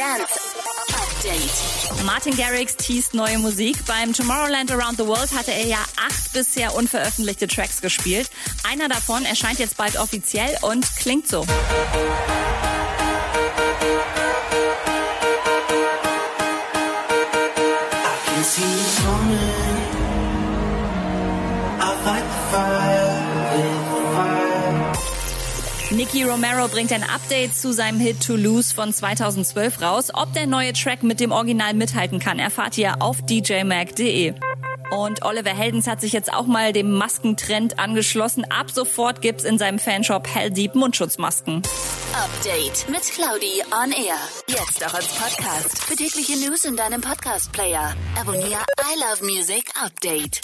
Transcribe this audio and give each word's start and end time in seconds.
Dance 0.00 0.54
Update. 0.94 2.04
Martin 2.06 2.34
Garrix 2.34 2.74
teast 2.74 3.12
neue 3.12 3.36
Musik. 3.38 3.84
Beim 3.84 4.14
Tomorrowland 4.14 4.72
Around 4.72 4.96
the 4.96 5.06
World 5.06 5.30
hatte 5.36 5.50
er 5.52 5.66
ja 5.66 5.84
acht 5.98 6.32
bisher 6.32 6.74
unveröffentlichte 6.74 7.46
Tracks 7.46 7.82
gespielt. 7.82 8.30
Einer 8.66 8.88
davon 8.88 9.26
erscheint 9.26 9.58
jetzt 9.58 9.76
bald 9.76 9.98
offiziell 9.98 10.56
und 10.62 10.86
klingt 10.96 11.28
so. 11.28 11.44
can 22.50 22.79
Nicky 25.90 26.22
Romero 26.22 26.68
bringt 26.68 26.92
ein 26.92 27.02
Update 27.02 27.56
zu 27.56 27.72
seinem 27.72 27.98
Hit 27.98 28.24
Toulouse 28.24 28.72
von 28.72 28.92
2012 28.92 29.82
raus. 29.82 30.10
Ob 30.14 30.32
der 30.34 30.46
neue 30.46 30.72
Track 30.72 31.02
mit 31.02 31.18
dem 31.18 31.32
Original 31.32 31.74
mithalten 31.74 32.20
kann, 32.20 32.38
erfahrt 32.38 32.78
ihr 32.78 33.02
auf 33.02 33.22
djmag.de. 33.22 34.34
Und 34.92 35.24
Oliver 35.24 35.50
Heldens 35.50 35.88
hat 35.88 36.00
sich 36.00 36.12
jetzt 36.12 36.32
auch 36.32 36.46
mal 36.46 36.72
dem 36.72 36.92
Maskentrend 36.92 37.80
angeschlossen. 37.80 38.44
Ab 38.50 38.70
sofort 38.70 39.20
gibt's 39.20 39.42
in 39.42 39.58
seinem 39.58 39.80
Fanshop 39.80 40.32
Hell 40.32 40.50
Deep 40.50 40.76
Mundschutzmasken. 40.76 41.62
Update 42.14 42.88
mit 42.88 43.02
Claudi 43.02 43.62
on 43.72 43.90
Air. 43.90 44.18
Jetzt 44.48 44.84
auch 44.86 44.94
als 44.94 45.08
Podcast. 45.08 45.84
Für 45.84 45.96
tägliche 45.96 46.36
News 46.38 46.64
in 46.64 46.76
deinem 46.76 47.00
Podcast-Player. 47.00 47.94
Abonniere 48.20 48.64
I 48.80 48.98
Love 48.98 49.24
Music 49.24 49.64
Update. 49.80 50.40